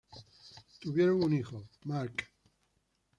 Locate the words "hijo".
1.35-1.63